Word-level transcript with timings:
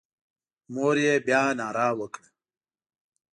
مور 0.73 0.95
یې 1.05 1.13
بیا 1.27 1.41
ناره 1.57 1.87
وکړه. 1.99 2.27